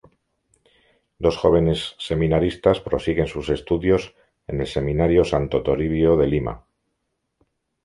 [1.25, 4.15] Dos jóvenes seminaristas prosiguen sus estudios
[4.47, 6.65] en el seminario "Santo Toribio" de Lima.